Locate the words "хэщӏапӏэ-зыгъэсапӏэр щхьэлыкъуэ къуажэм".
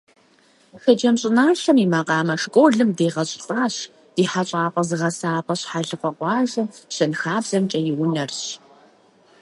4.31-6.67